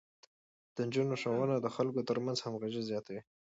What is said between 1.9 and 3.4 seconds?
ترمنځ همغږي زياتوي.